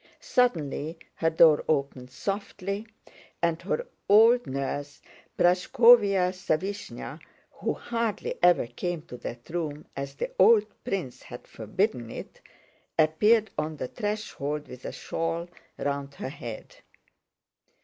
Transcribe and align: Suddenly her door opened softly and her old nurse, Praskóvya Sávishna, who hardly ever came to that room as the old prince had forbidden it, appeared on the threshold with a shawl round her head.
Suddenly 0.19 0.97
her 1.17 1.29
door 1.29 1.63
opened 1.67 2.09
softly 2.09 2.87
and 3.39 3.61
her 3.61 3.85
old 4.09 4.47
nurse, 4.47 4.99
Praskóvya 5.37 6.31
Sávishna, 6.33 7.19
who 7.51 7.75
hardly 7.75 8.33
ever 8.41 8.65
came 8.65 9.03
to 9.03 9.17
that 9.17 9.47
room 9.51 9.85
as 9.95 10.15
the 10.15 10.31
old 10.39 10.65
prince 10.83 11.21
had 11.21 11.45
forbidden 11.45 12.09
it, 12.09 12.41
appeared 12.97 13.51
on 13.59 13.77
the 13.77 13.89
threshold 13.89 14.67
with 14.67 14.85
a 14.85 14.91
shawl 14.91 15.47
round 15.77 16.15
her 16.15 16.29
head. 16.29 16.77